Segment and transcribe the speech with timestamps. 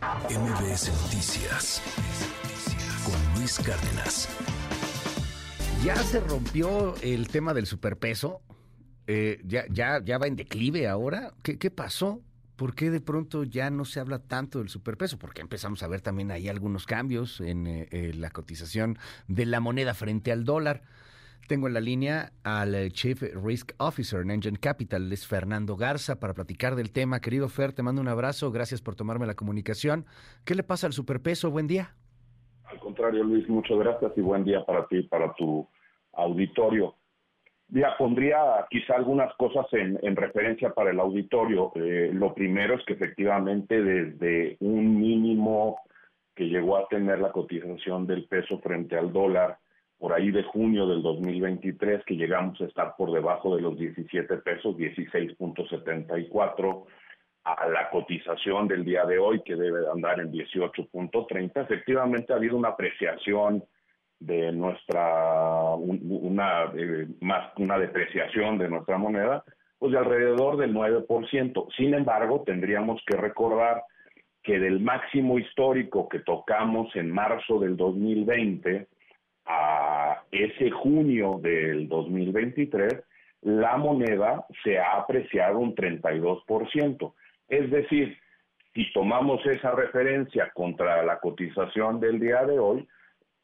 [0.00, 1.82] MBS Noticias
[3.04, 4.28] con Luis Cárdenas.
[5.84, 8.40] Ya se rompió el tema del superpeso.
[9.06, 11.34] Eh, ya, ya, ya va en declive ahora.
[11.42, 12.22] ¿Qué, ¿Qué pasó?
[12.56, 15.18] ¿Por qué de pronto ya no se habla tanto del superpeso?
[15.18, 18.98] Porque empezamos a ver también ahí algunos cambios en eh, eh, la cotización
[19.28, 20.82] de la moneda frente al dólar.
[21.50, 26.32] Tengo en la línea al Chief Risk Officer en Engine Capital, es Fernando Garza, para
[26.32, 27.18] platicar del tema.
[27.18, 30.06] Querido Fer, te mando un abrazo, gracias por tomarme la comunicación.
[30.44, 31.50] ¿Qué le pasa al superpeso?
[31.50, 31.96] Buen día.
[32.66, 35.68] Al contrario, Luis, muchas gracias y buen día para ti para tu
[36.12, 36.94] auditorio.
[37.66, 38.38] Ya pondría
[38.70, 41.72] quizá algunas cosas en, en referencia para el auditorio.
[41.74, 45.80] Eh, lo primero es que efectivamente desde un mínimo
[46.36, 49.58] que llegó a tener la cotización del peso frente al dólar,
[50.00, 54.38] por ahí de junio del 2023, que llegamos a estar por debajo de los 17
[54.38, 56.84] pesos, 16.74,
[57.44, 62.56] a la cotización del día de hoy, que debe andar en 18.30, efectivamente ha habido
[62.56, 63.62] una apreciación
[64.18, 69.44] de nuestra, una, eh, más una depreciación de nuestra moneda,
[69.78, 71.66] pues de alrededor del 9%.
[71.76, 73.82] Sin embargo, tendríamos que recordar
[74.42, 78.88] que del máximo histórico que tocamos en marzo del 2020,
[79.50, 83.02] a ese junio del 2023,
[83.42, 87.12] la moneda se ha apreciado un 32%.
[87.48, 88.16] Es decir,
[88.74, 92.86] si tomamos esa referencia contra la cotización del día de hoy,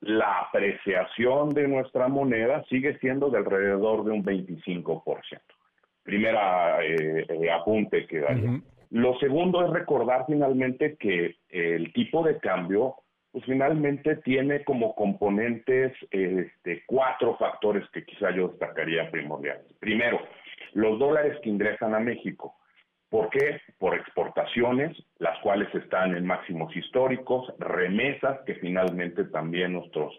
[0.00, 5.12] la apreciación de nuestra moneda sigue siendo de alrededor de un 25%.
[6.02, 8.60] Primera eh, eh, apunte que daría.
[8.90, 12.96] Lo segundo es recordar finalmente que el tipo de cambio
[13.32, 19.66] pues finalmente tiene como componentes este, cuatro factores que quizá yo destacaría primordiales.
[19.78, 20.20] Primero,
[20.72, 22.56] los dólares que ingresan a México.
[23.08, 23.60] ¿Por qué?
[23.78, 30.12] Por exportaciones, las cuales están en máximos históricos, remesas, que finalmente también nuestros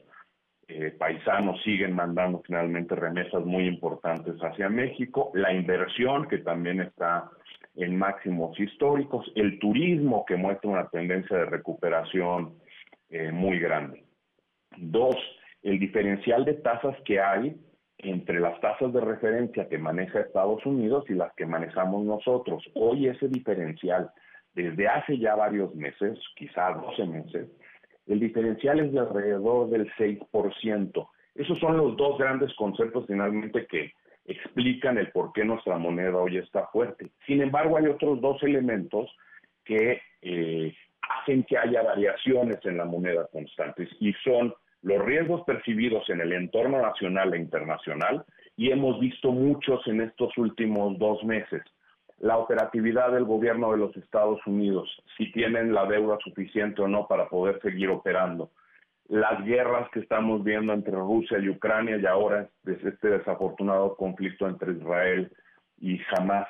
[0.67, 7.29] eh, paisanos siguen mandando finalmente remesas muy importantes hacia México, la inversión, que también está
[7.75, 12.55] en máximos históricos, el turismo, que muestra una tendencia de recuperación
[13.11, 14.03] eh, muy grande.
[14.77, 15.15] Dos,
[15.63, 17.55] el diferencial de tasas que hay
[17.97, 22.63] entre las tasas de referencia que maneja Estados Unidos y las que manejamos nosotros.
[22.73, 24.09] Hoy ese diferencial,
[24.53, 27.47] desde hace ya varios meses, quizás 12 meses,
[28.07, 31.09] el diferencial es de alrededor del 6%.
[31.35, 33.93] Esos son los dos grandes conceptos finalmente que
[34.25, 37.11] explican el por qué nuestra moneda hoy está fuerte.
[37.25, 39.09] Sin embargo, hay otros dos elementos
[39.63, 40.73] que eh,
[41.19, 46.33] hacen que haya variaciones en la moneda constantes y son los riesgos percibidos en el
[46.33, 48.25] entorno nacional e internacional
[48.57, 51.61] y hemos visto muchos en estos últimos dos meses.
[52.19, 57.07] La operatividad del gobierno de los Estados Unidos, si tienen la deuda suficiente o no
[57.07, 58.51] para poder seguir operando.
[59.07, 64.73] Las guerras que estamos viendo entre Rusia y Ucrania y ahora este desafortunado conflicto entre
[64.73, 65.31] Israel
[65.79, 66.47] y Hamas.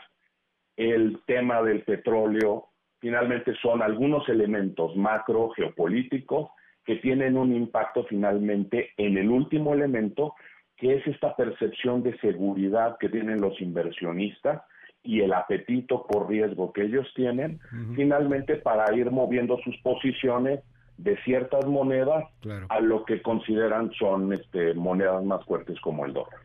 [0.76, 2.71] El tema del petróleo,
[3.02, 6.52] finalmente son algunos elementos macro geopolíticos
[6.86, 10.36] que tienen un impacto finalmente en el último elemento,
[10.78, 14.62] que es esta percepción de seguridad que tienen los inversionistas
[15.04, 17.60] y el apetito por riesgo que ellos tienen,
[17.96, 20.62] finalmente para ir moviendo sus posiciones
[20.98, 22.26] de ciertas monedas
[22.70, 26.40] a lo que consideran son este, monedas más fuertes como el dólar.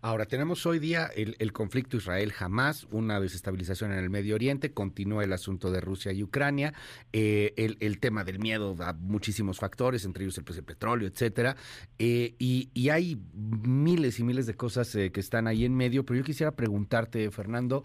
[0.00, 5.24] Ahora, tenemos hoy día el, conflicto israel jamás una desestabilización en el Medio Oriente, continúa
[5.24, 6.74] el asunto de Rusia y Ucrania,
[7.12, 11.56] eh, el, tema del miedo a muchísimos factores, entre ellos el precio del petróleo, etcétera,
[11.98, 16.18] eh, y, hay miles y miles de cosas eh, que están ahí en medio, pero
[16.18, 17.84] yo quisiera preguntarte, Fernando,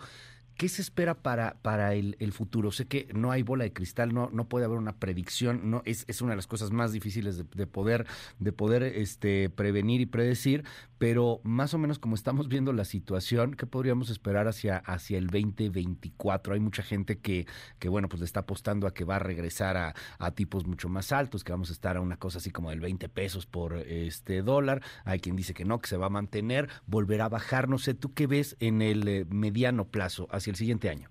[0.63, 2.71] ¿Qué se espera para, para el, futuro?
[2.71, 6.05] Sé que no hay bola de cristal, no, no puede haber una predicción, no es,
[6.07, 8.07] es una de las cosas más difíciles de, poder,
[8.39, 10.63] de poder este, prevenir y predecir,
[10.97, 15.27] pero más o menos como estamos viendo la situación, ¿qué podríamos esperar hacia, hacia el
[15.27, 16.53] 2024?
[16.53, 17.45] Hay mucha gente que,
[17.77, 20.87] que, bueno, pues le está apostando a que va a regresar a, a tipos mucho
[20.87, 23.75] más altos, que vamos a estar a una cosa así como del 20 pesos por
[23.79, 24.81] este dólar.
[25.03, 27.67] Hay quien dice que no, que se va a mantener, volverá a bajar.
[27.67, 30.29] No sé, ¿tú qué ves en el eh, mediano plazo?
[30.53, 31.09] El siguiente año?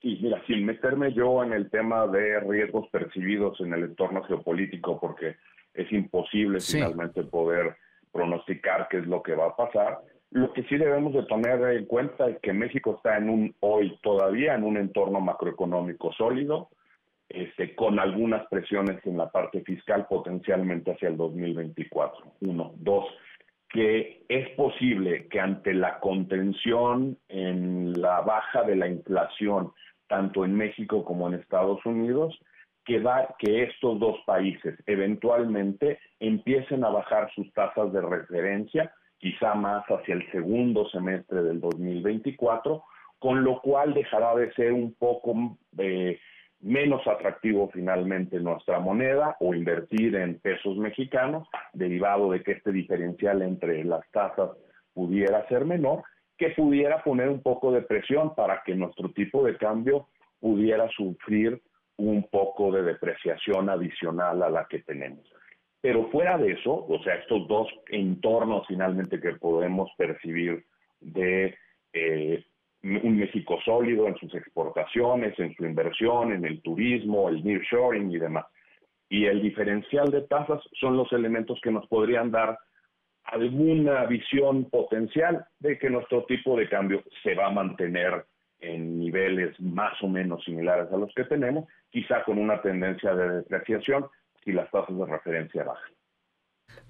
[0.00, 5.00] Sí, mira, sin meterme yo en el tema de riesgos percibidos en el entorno geopolítico,
[5.00, 5.36] porque
[5.74, 7.76] es imposible finalmente poder
[8.12, 9.98] pronosticar qué es lo que va a pasar.
[10.30, 13.98] Lo que sí debemos de tener en cuenta es que México está en un hoy
[14.02, 16.68] todavía en un entorno macroeconómico sólido,
[17.28, 22.34] este, con algunas presiones en la parte fiscal potencialmente hacia el 2024.
[22.42, 23.04] Uno, dos
[23.68, 29.72] que es posible que ante la contención en la baja de la inflación,
[30.06, 32.38] tanto en México como en Estados Unidos,
[32.84, 33.02] que,
[33.38, 40.14] que estos dos países eventualmente empiecen a bajar sus tasas de referencia, quizá más hacia
[40.14, 42.82] el segundo semestre del 2024,
[43.18, 46.18] con lo cual dejará de ser un poco eh,
[46.60, 53.42] menos atractivo finalmente nuestra moneda o invertir en pesos mexicanos, derivado de que este diferencial
[53.42, 54.50] entre las tasas
[54.92, 56.02] pudiera ser menor,
[56.36, 60.08] que pudiera poner un poco de presión para que nuestro tipo de cambio
[60.40, 61.60] pudiera sufrir
[61.96, 65.28] un poco de depreciación adicional a la que tenemos.
[65.80, 70.64] Pero fuera de eso, o sea, estos dos entornos finalmente que podemos percibir
[71.00, 71.56] de
[73.64, 78.46] sólido en sus exportaciones, en su inversión, en el turismo, el nearshoring y demás.
[79.08, 82.58] Y el diferencial de tasas son los elementos que nos podrían dar
[83.24, 88.24] alguna visión potencial de que nuestro tipo de cambio se va a mantener
[88.60, 93.36] en niveles más o menos similares a los que tenemos, quizá con una tendencia de
[93.36, 94.06] depreciación
[94.44, 95.97] si las tasas de referencia bajan.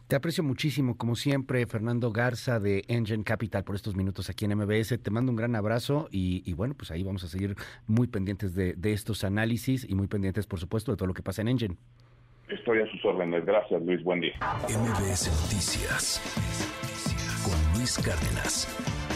[0.09, 4.57] Te aprecio muchísimo, como siempre, Fernando Garza de Engine Capital, por estos minutos aquí en
[4.57, 4.99] MBS.
[5.03, 7.55] Te mando un gran abrazo y, bueno, pues ahí vamos a seguir
[7.87, 11.23] muy pendientes de, de, estos análisis y muy pendientes, por supuesto, de todo lo que
[11.23, 11.77] pasa en Engine.
[12.49, 13.45] Estoy a sus órdenes.
[13.45, 14.03] Gracias, Luis.
[14.03, 14.33] Buen día.
[14.63, 16.23] MBS Noticias
[17.45, 19.08] con Luis Cárdenas.